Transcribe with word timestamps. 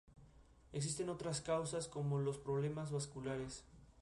Existen 0.73 1.09
otras 1.09 1.41
causas, 1.41 1.87
como 1.87 2.17
los 2.17 2.39
problemas 2.39 2.89
vasculares. 2.91 3.63